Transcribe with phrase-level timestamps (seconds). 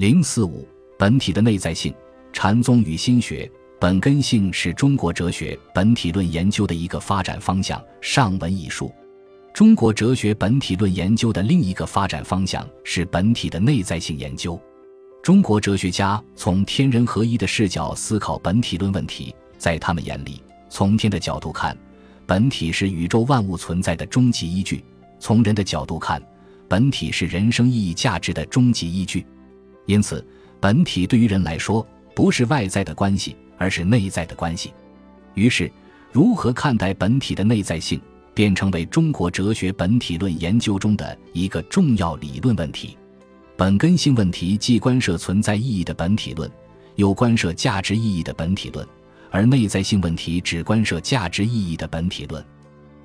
[0.00, 0.66] 零四五
[0.98, 1.92] 本体的内在性，
[2.32, 3.46] 禅宗与心学
[3.78, 7.78] 本根性是中国哲学本体论研究的一个发展方向。
[8.00, 8.90] 上文已述，
[9.52, 14.58] 中国哲学本体论研究的另一个发展方向是本体的内在性研究。
[15.22, 21.76] 中国哲学家从天人合一的视角思考本体论问题，在他们眼里，从天的角度看，
[22.24, 24.78] 本体是宇宙万物存在的终极依据；
[25.18, 26.22] 从人的角度看，
[26.70, 29.26] 本体是人生意义价值的终极依据。
[29.90, 30.24] 因此，
[30.60, 31.84] 本体对于人来说
[32.14, 34.72] 不是外在的关系，而是内在的关系。
[35.34, 35.68] 于是，
[36.12, 38.00] 如何看待本体的内在性，
[38.32, 42.96] 便成为中国哲学本体论研究中的一个重要理论问题。
[43.56, 46.48] 本根性问题既关涉存在意义的本体论，
[46.94, 48.86] 又关涉价值意义的本体论，
[49.28, 52.44] 而内在性问题只关涉价值意义的本体论。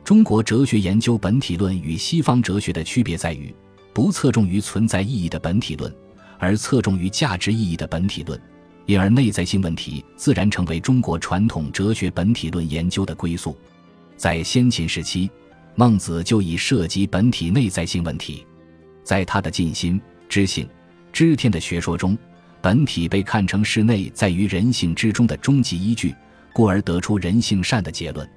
[0.03, 3.51] 中国哲学研究本体论与西方哲学的区别在于，
[3.91, 5.91] 不侧重于存在意义的本体论。
[6.39, 8.39] 而侧重于价值意义的本体论，
[8.85, 13.57] 因而内在性问题自然成为中国传统哲学本体论研究的归宿。
[14.17, 15.29] 在先秦时期，
[15.75, 18.45] 孟子就已涉及本体内在性问题。
[19.03, 20.67] 在他的尽心、知性、
[21.11, 22.17] 知天的学说中，
[22.61, 26.15] 本体被看成是内在于人性之中的终极依据，
[26.53, 28.27] 故而得出人性善的结论。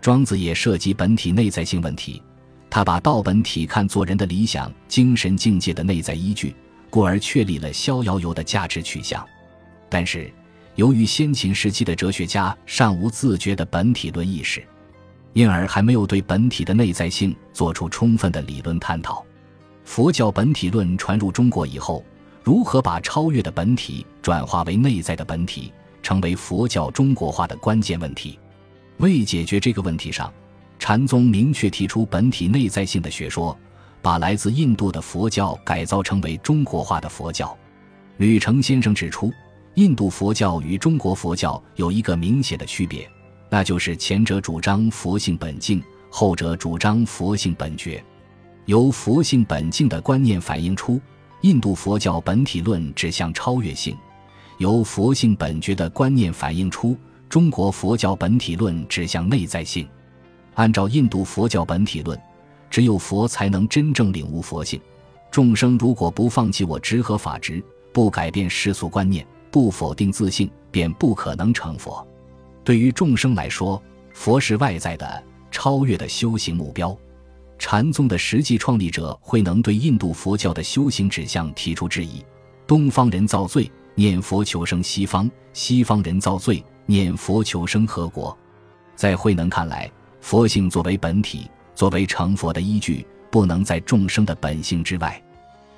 [0.00, 2.22] 庄子也涉及本体内在性问题，
[2.68, 6.54] 他把道本体看作人的理想精神境界的内在依据。
[6.94, 9.26] 故而确立了逍遥游的价值取向，
[9.88, 10.32] 但是
[10.76, 14.64] 由于先秦时期的哲学家尚无自觉的本体论意识，
[15.32, 19.26] 因而还没有对本体的内在性做出充分的理论探讨。
[19.84, 22.04] 佛教本体论传入中国以后，
[22.44, 28.38] 如何把超越的本体转化为内在的本体，成为佛教中国化的关键问题。
[28.98, 30.32] 为解决这个问题上，
[30.78, 33.58] 禅宗明确提出本体内在性的学说。
[34.04, 37.56] 把来自印度的佛教改造成为中国化的佛教。
[38.18, 39.32] 吕澄先生指出，
[39.76, 43.10] 印度佛教与中国佛教有一个明显的区别，
[43.48, 48.04] 那就是前者主张佛性本净，后者主张佛性本觉。
[48.66, 51.00] 由佛性本净的观念反映出，
[51.40, 53.94] 印度佛教本体论指向超越性；
[54.58, 56.94] 由佛性本觉的观念反映出，
[57.30, 59.88] 中国佛教本体论指向内在性。
[60.56, 62.20] 按照印度佛教本体论。
[62.74, 64.80] 只有佛才能真正领悟佛性，
[65.30, 67.62] 众生如果不放弃我执和法执，
[67.92, 72.04] 不改变世俗观念，不否定自性，便不可能成佛。
[72.64, 73.80] 对于众生来说，
[74.12, 76.98] 佛是外在的、超越的修行目标。
[77.60, 82.24] 禅宗的实际创立者慧能对印度佛教的修行指向提出质疑：
[82.66, 88.36] 东方人造罪，念佛求生西方；西方人造罪，念佛求生何国？
[88.96, 89.88] 在慧能看来，
[90.20, 91.48] 佛性作为本体。
[91.74, 95.20] 作为成佛的依据，不能在众生的本性之外。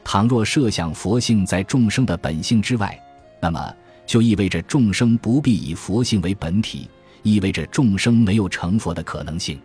[0.04, 2.96] 倘若设想佛性在众生的本性之外，
[3.40, 3.74] 那么
[4.06, 6.88] 就意味着众生不必以佛性为本体，
[7.22, 9.60] 意味着众生没有成佛的可能性。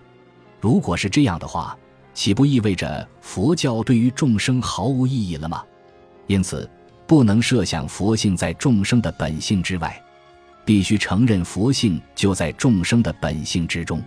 [0.59, 1.77] 如果是这样的话，
[2.13, 5.63] 岂不意味着佛教对于众生毫无意义了吗？
[6.27, 6.67] 因此，
[7.05, 10.01] 不能设想佛性在众生的本性之外，
[10.65, 14.01] 必须承认佛性就在众生的本性之中。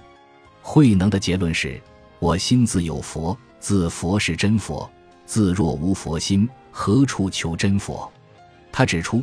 [0.62, 1.80] 慧能的结论是。
[2.24, 4.90] 我心自有佛，自佛是真佛。
[5.26, 8.10] 自若无佛心，何处求真佛？
[8.72, 9.22] 他指出，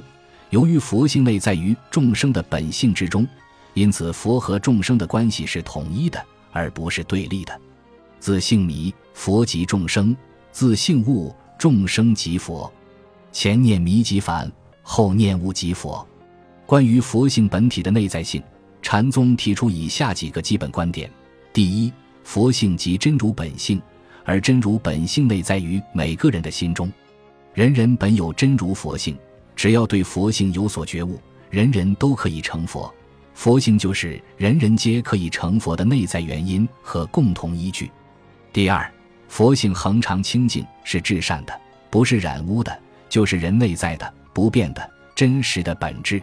[0.52, 3.28] 由于佛性内在于众生的本性之中，
[3.74, 7.60] 因此佛和众生的关系是统一的，而不是对立的。
[8.20, 10.16] 自性迷，佛即众生；
[10.52, 12.72] 自性悟，众生即佛。
[13.32, 14.52] 前念迷即反，
[14.84, 16.08] 后念悟即佛。
[16.68, 18.44] 关于佛性本体的内在性，
[18.80, 21.10] 禅宗提出以下几个基本观点：
[21.52, 21.92] 第一。
[22.24, 23.82] 佛性即真如本性，
[24.24, 26.92] 而真如本性内在于每个人的心中。
[27.54, 29.18] 人人本有真如佛性，
[29.56, 32.94] 只要对佛性有所觉悟，人人都可以成佛。
[33.34, 37.90] 佛性就是人人皆可以成佛的内在原因和共同依据。
[38.54, 38.90] 第二，
[39.28, 42.78] 佛性恒常清净，是至善的，不是染污的，
[43.10, 46.22] 就是人内在的不变的真实的本质。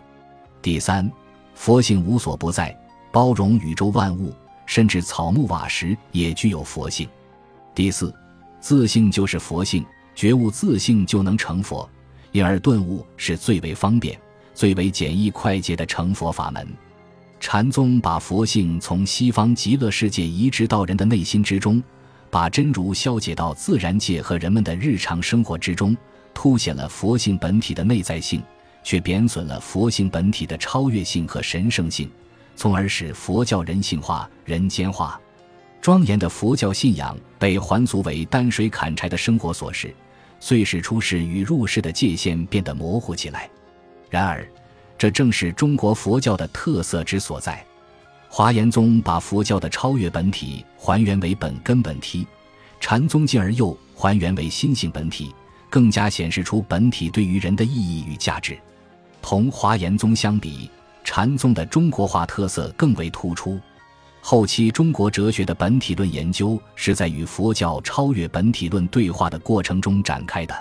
[0.62, 1.11] 第三，
[1.55, 2.78] 佛性无所不在，
[3.11, 4.32] 包容宇宙万物。
[4.69, 7.09] 甚至草木瓦石也具有佛性。
[7.75, 8.15] 第四，
[8.61, 9.85] 自性就是佛性，
[10.15, 11.88] 觉悟自性就能成佛，
[12.32, 14.17] 因而顿悟是最为方便、
[14.55, 16.69] 最为简易快捷的成佛法门。
[17.41, 21.82] 禅宗把佛性从西方极乐世界移植到人的内心之中，
[22.31, 25.97] 把真如消解到自然界和人们的日常生活之中，
[26.35, 28.43] 凸显了佛性本体的内在性，
[28.85, 32.11] 却贬损了佛性本体的超越性和神圣性。
[32.58, 35.19] 从而使佛教人性化、人间化，
[35.81, 39.94] 庄严的佛教信仰被还俗为担水砍柴的生活琐事，
[40.40, 43.49] 遂使出世与入世的界限变得模糊起来。
[44.10, 44.44] 然而，
[44.99, 47.64] 这正是中国佛教的特色之所在。
[48.28, 52.26] 华严宗把佛教的超越本体还原为本根本体，
[52.81, 55.32] 禅宗进而又还原为心性本体，
[55.70, 58.58] 更加显示出本体对于人的意义与价值。
[59.22, 60.69] 同华严宗相比，
[61.10, 63.58] 禅宗的中国化特色更为突出。
[64.20, 70.55] 后期中国哲学的本体论研究是在与佛教超越本体论对话的过程中展开的。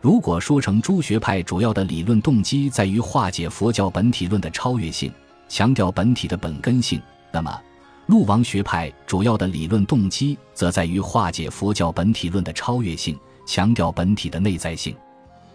[0.00, 5.12] 如果说成诸学派主要的理论动机在于化解佛教本体论的超越性，
[5.50, 6.98] 强调本体的本根性，
[7.30, 7.60] 那么
[8.06, 14.96] 陆王学派主要的理论动机则在于化解佛教本体论的超越性，强调本体的内在性。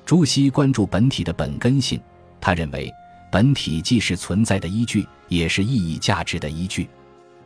[0.05, 1.99] 朱熹关注本体的本根性，
[2.39, 2.93] 他认为
[3.31, 6.89] 本体既是存在的依据，也是意义价值的依据。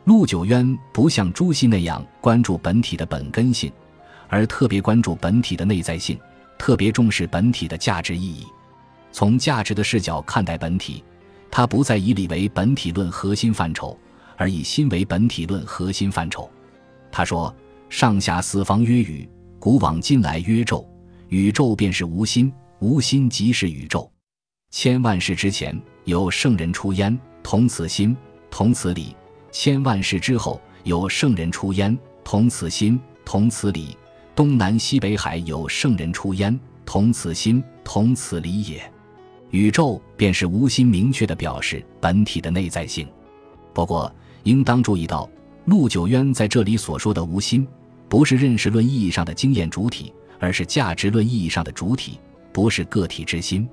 [0.04, 3.72] 陆九渊不像朱熹那样关注本体的本根性，
[4.28, 6.18] 而特别关注本体的内在性，
[6.58, 8.46] 特别重视本体的价值意义。
[9.12, 11.02] 从价值的视角看待本体，
[11.50, 13.98] 他不再以理为本体论核心范畴，
[14.36, 16.50] 而以心为本体论核心范畴。
[17.12, 17.54] 他说
[17.88, 19.28] ：“上下四方曰宇，
[19.58, 20.86] 古往今来曰宙。
[21.28, 24.10] 宇宙便是无心，无心即是宇宙。
[24.76, 28.14] 千万世之前有圣人出焉，同此心，
[28.50, 29.14] 同此理。”
[29.52, 33.96] 千万世之后，有圣人出焉，同此心，同此理；
[34.34, 38.82] 东南西北海有圣人出焉，同此心，同此理也。
[39.52, 43.06] 宇宙便是无心明确的表示本体的内在性。
[43.72, 44.12] 不过，
[44.42, 45.30] 应当注意到，
[45.66, 47.64] 陆九渊在这里所说的无心，
[48.08, 52.18] 不是认识论意义上的经验主体，而是价值论意义上的主体，
[52.52, 53.68] 不是个体之心，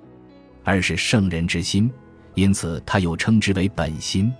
[0.63, 1.91] 而是圣人之心。
[2.33, 4.31] 因此，他又称之为本心。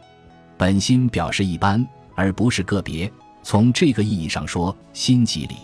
[0.57, 1.85] 本心表示一般，
[2.15, 3.11] 而不是个别。
[3.43, 5.55] 从这个意义上说，心即理。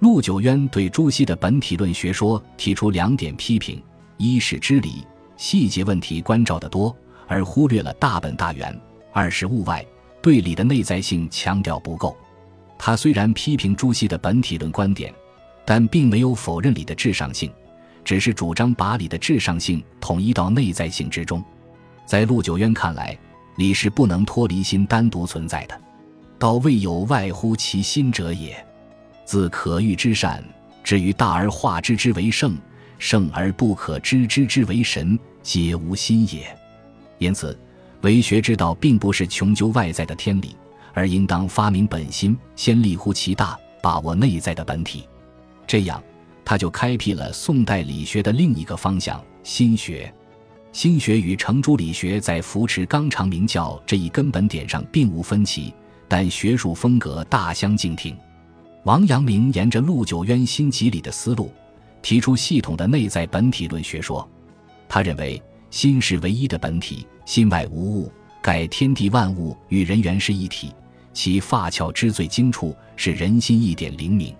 [0.00, 3.80] 陆九渊对朱熹的本体论学说提出两点批评：
[4.16, 5.06] 一是知理
[5.36, 6.96] 细节问题关照得多，
[7.28, 8.74] 而忽略了大本大源；
[9.12, 9.84] 二是物外
[10.20, 12.16] 对理的内在性强调不够。
[12.76, 15.14] 他虽然批评朱熹的本体论观点，
[15.64, 17.52] 但并没有否认理的至上性，
[18.04, 21.42] 只是主张把理的至上性统一到内在性之中。
[22.04, 23.16] 在陆九渊看来，
[23.56, 25.80] 理是不能脱离心单独存在的，
[26.38, 28.64] 道未有外乎其心者也。
[29.24, 30.42] 自可欲之善，
[30.82, 32.56] 至于大而化之之为圣，
[32.98, 36.44] 圣而不可知之之为神，皆无心也。
[37.18, 37.56] 因此，
[38.00, 40.56] 为学之道并不是穷究外在的天理，
[40.92, 45.08] 而应当发明本心，先立乎其大，把握内在的本体。
[45.66, 46.02] 这样，
[46.52, 50.12] 他就开辟了宋代理学的另一个方向——心学。
[50.70, 55.72] 心学与程朱理学在扶持纲常名教这一根本点上并无分歧，
[56.06, 58.14] 但学术风格大相径庭。
[58.84, 61.50] 王阳明沿着陆九渊心即理的思路，
[62.02, 64.28] 提出系统的内在本体论学说。
[64.90, 68.12] 他认为心是唯一的本体，心外无物，
[68.42, 70.70] 盖天地万物与人原是一体。
[71.14, 74.34] 其发窍之最精处，是人心一点灵明。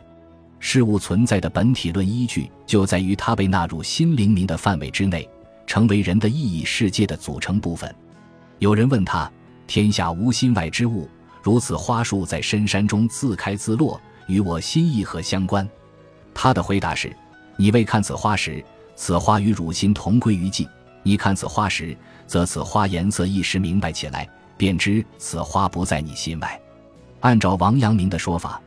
[0.65, 5.29] 事物存在的本体论依据，就在于它被纳入心灵明的范围之内。
[5.67, 7.95] 成为人的意义世界的组成部分。
[8.59, 9.31] 有人问他
[9.67, 11.09] ：“天下无心外之物，
[11.43, 15.67] 如此花树在深山中自开自落，与我心意何相关？”
[16.35, 17.15] 他的回答是
[17.57, 18.63] ：“你未看此花时，
[18.95, 20.67] 此花与汝心同归于尽；
[21.03, 24.29] 你看此花时，则此花颜色一时明白起来，
[24.59, 26.61] 便知此花不在你心外。”
[27.21, 28.61] 按照王阳明的说法，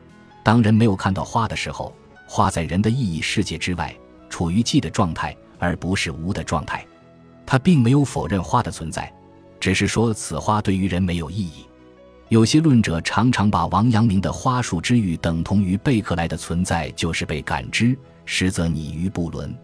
[0.45, 1.93] 当人没有看到花的时候，
[2.25, 3.93] 花在人的意义世界之外，
[4.29, 5.35] 处于寂的状态。
[5.57, 6.85] 而不是无的状态，
[7.45, 9.11] 他并没有否认花的存在，
[9.57, 11.65] 只是说此花对于人没有意义。
[12.27, 19.55] 有些论者常常把王阳明的花树之欲等同于贝克莱的存在就是被感知，实则拟于不伦。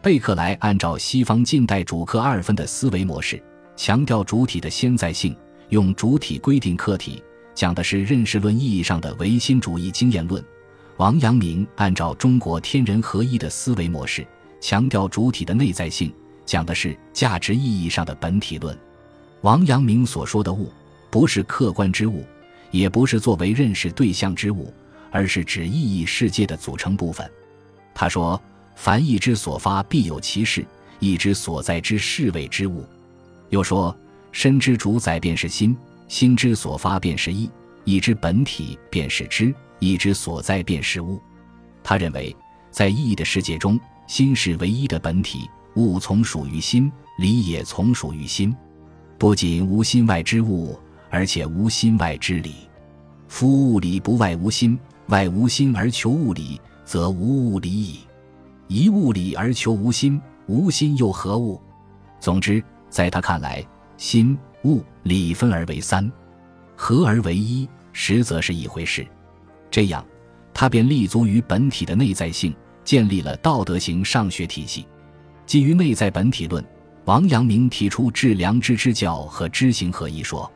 [0.00, 3.40] 贝克莱按照西方近代主客二分的思维模式，
[3.76, 5.36] 强调主体的先在性，
[5.68, 7.22] 用主体规定客体，
[7.56, 10.44] 讲的是认识论意义上的唯心主义经验论。
[10.98, 14.24] 王阳明按照中国天人合一的思维模式。
[14.58, 16.12] 强调主体的内在性，
[16.44, 18.76] 讲的是价值意义上的本体论。
[19.42, 20.72] 王阳明所说的物，
[21.10, 22.24] 不是客观之物，
[22.70, 24.72] 也不是作为认识对象之物，
[25.10, 27.30] 而是指意义世界的组成部分。
[27.94, 28.40] 他说
[28.74, 30.62] ：“凡意之所发，必有其事；
[30.98, 32.84] 意之所在之事谓之物。”
[33.50, 33.96] 又说
[34.32, 35.76] ：“身之主宰便是心，
[36.08, 37.50] 心之所发便是意，
[37.84, 41.20] 意之本体便是知，意之所在便是物。”
[41.82, 42.34] 他认为，
[42.70, 43.78] 在意义的世界中。
[44.06, 48.54] 心是唯一的本体，物从属于心，理也从属于心。
[49.18, 50.78] 不仅无心外之物，
[51.10, 52.54] 而且无心外之理。
[53.26, 57.98] 夫物理不外无心，外无心而求物理，则无物理矣。
[58.68, 61.60] 一物理而求无心，无心又何物？
[62.20, 66.10] 总之，在他看来，心、物、理分而为三，
[66.74, 69.06] 合而为一，实则是一回事。
[69.70, 70.04] 这样，
[70.52, 72.52] 他便立足于本体的内在性，
[72.84, 74.84] 建立了道德型上学体系。
[75.46, 76.64] 基于内在本体论，
[77.04, 80.50] 王阳明提出致良知之教和知行合一说。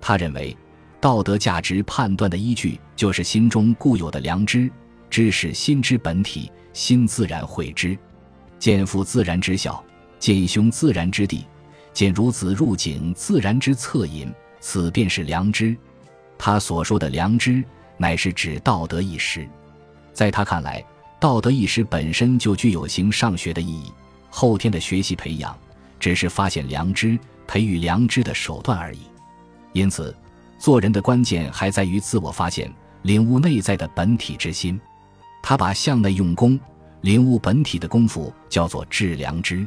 [0.00, 0.54] 他认为，
[1.00, 4.70] 道德价值判断的依据就是心中固有的良知，
[5.08, 7.96] 知是心之本体，心自然会知。
[8.58, 9.82] 见父自然知晓，
[10.18, 11.46] 见兄自然知弟，
[11.96, 15.74] 见孺子入井自然之恻隐，此便是良知。
[16.36, 17.64] 他所说的良知，
[17.96, 19.48] 乃是指道德意识。
[20.12, 20.84] 在他看来，
[21.18, 23.90] 道德意识本身就具有形上学的意义。
[24.28, 25.58] 后天的学习培养，
[25.98, 29.00] 只是发现良知、培育良知的手段而已。
[29.72, 30.14] 因此，
[30.58, 32.70] 做人的关键还在于自我发现、
[33.04, 34.78] 领悟内在的本体之心。
[35.42, 36.60] 他把向内用功、
[37.00, 39.66] 领悟本体的功夫叫做致良知。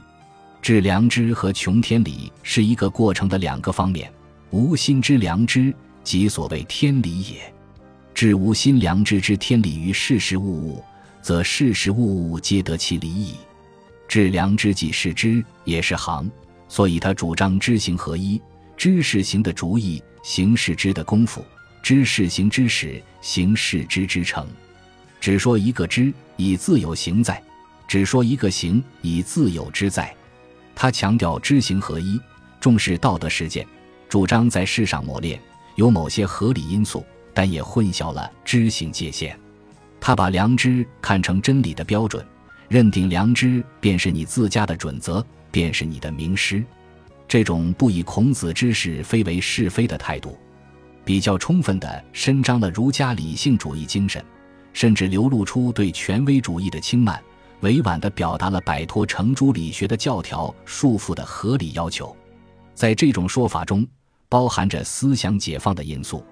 [0.61, 4.11] 致良知和穷天理是一个过程的两个方面。
[4.51, 5.73] 无心之良知，
[6.03, 7.53] 即所谓天理也。
[8.13, 10.83] 致无心良知之天理于事事物物，
[11.21, 13.35] 则事事物物皆得其理矣。
[14.07, 16.29] 致良知即是知，也是行，
[16.67, 18.41] 所以他主张知行合一。
[18.75, 21.41] 知是行的主意，行是知的功夫；
[21.83, 24.47] 知是行之始，行是知之成。
[25.21, 27.35] 只说一个知，以自有行在；
[27.87, 30.15] 只说一个行，以自有知在。
[30.81, 32.17] 他强调知行合一，
[32.61, 33.67] 重视道德实践，
[34.07, 35.37] 主张在世上磨练，
[35.75, 39.37] 有某些合理因素，但也混淆了知行界限。
[39.99, 42.25] 他把良知看成真理的标准。
[42.69, 45.21] 认定良知便是你自家的准则，
[45.51, 46.63] 便是你的名师。
[47.27, 50.37] 这种不以孔子之是非为是非的态度，
[51.03, 54.23] 比较充分地伸张了儒家理性主义精神，
[54.71, 57.21] 甚至流露出对权威主义的轻慢，
[57.61, 62.15] 委婉地表达了摆脱程朱理学的教条束缚的合理要求。
[62.73, 63.85] 在这种说法中，
[64.29, 66.23] 包含着思想解放的因素。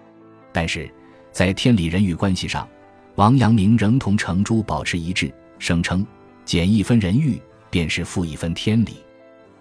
[0.54, 0.90] 但是，
[1.32, 2.68] 在天理人与关系上，
[3.16, 6.06] 王阳明仍同程朱保持一致，声称。
[6.46, 7.38] 减一分人欲，
[7.70, 9.04] 便是负一分天理。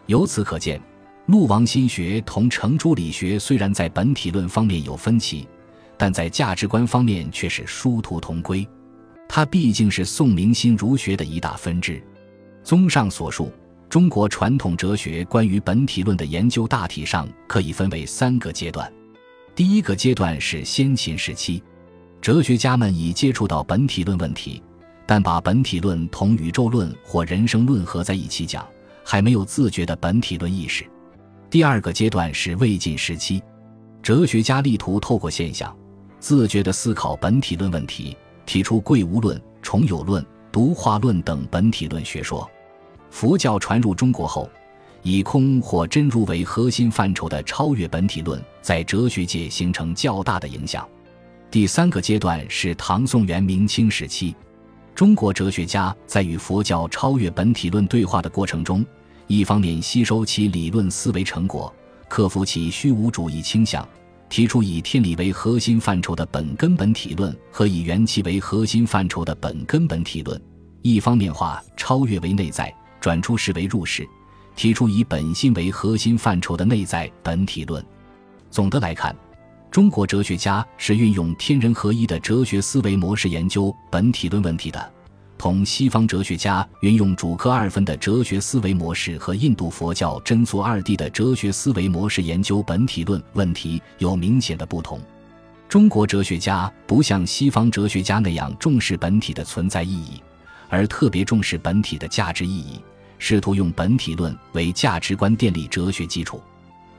[0.06, 0.80] 由此可见，
[1.26, 5.48] 陆王心学同程朱理学虽然在本体论方面有分歧，
[5.98, 8.64] 但在价值观方面却是殊途同归。
[9.28, 12.02] 它毕竟是宋明心儒学的一大分支。
[12.62, 13.52] 综上所述，
[13.88, 18.92] 中国传统哲学关于本体论的研究大体上可以分为三个阶段。
[19.54, 21.62] 第一个阶段是先秦时期，
[22.20, 24.62] 哲学家们已接触到本体论问题。
[25.08, 28.66] 但把本体论同宇宙论或人生论合在一起讲，
[29.04, 30.84] 还没有自觉的本体论意识。
[31.48, 33.40] 第二个阶段是魏晋时期，
[34.02, 35.72] 哲学家力图透过现象，
[36.18, 38.16] 自觉地思考本体论问题，
[38.46, 42.48] 提出贵无论、重有论、独化论等本体论学说。
[43.10, 44.48] 佛教传入中国后，
[45.02, 50.86] 以空或真如为核心范畴的超越本体论，在哲学界形成较大的影响。
[51.50, 54.34] 第三个阶段是唐宋元明清时期。
[54.94, 58.84] 中国哲学家在与佛教超越本体论对话的过程中，
[59.26, 61.72] 一方面吸收其理论思维成果，
[62.08, 63.86] 克服其虚无主义倾向，
[64.28, 70.38] 提出以天理为核心范畴的本根本体论和以元气为核心范畴的本根本体论；
[70.82, 74.06] 一方面化超越为内在，转出世为入世，
[74.54, 77.84] 提出以本心为核心范畴的内在本体论。
[78.50, 79.14] 总的来看。
[79.68, 84.94] 中国哲学家是运用天人合一的哲学思维模式研究本体论问题的，
[85.38, 95.00] 同西方哲学家运用主客二分的哲学思维模式和印度佛教真祖二谛的哲学思维模式研究本体论问题有明显的不同。
[95.68, 100.22] 中国哲学家不像西方哲学家那样重视本体的存在意义，
[100.68, 102.80] 而特别重视本体的价值意义，
[103.18, 106.40] 试图用本体论为价值观奠立哲学基础。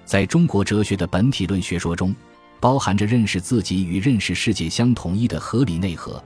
[0.05, 2.15] 在中国哲学的本体论学说中。
[2.59, 6.19] 包含着认识自己与认识世界相统一的合理内核，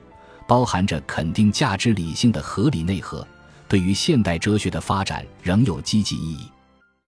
[0.48, 3.26] 包含着肯定价值理性的合理内核，
[3.68, 6.52] 对于现代哲学的发展仍有积极意义。